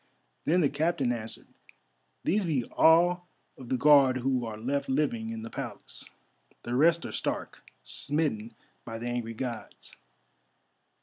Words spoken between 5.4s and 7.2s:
the Palace. The rest are